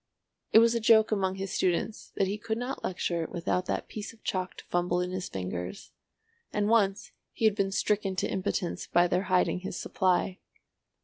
It 0.51 0.57
was 0.57 0.73
a 0.73 0.79
joke 0.79 1.11
among 1.11 1.35
his 1.35 1.51
students 1.53 2.11
that 2.15 2.25
he 2.25 2.39
could 2.39 2.57
not 2.57 2.83
lecture 2.83 3.27
without 3.29 3.67
that 3.67 3.87
piece 3.87 4.13
of 4.13 4.23
chalk 4.23 4.55
to 4.57 4.63
fumble 4.65 4.99
in 4.99 5.11
his 5.11 5.29
fingers, 5.29 5.91
and 6.51 6.67
once 6.67 7.11
he 7.31 7.45
had 7.45 7.53
been 7.53 7.71
stricken 7.71 8.15
to 8.15 8.27
impotence 8.27 8.87
by 8.87 9.05
their 9.07 9.25
hiding 9.29 9.59
his 9.59 9.77
supply. 9.79 10.39